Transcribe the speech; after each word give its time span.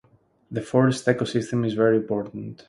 The 0.49 0.63
forest 0.63 1.05
ecosystem 1.05 1.63
is 1.63 1.75
very 1.75 1.95
important. 1.97 2.59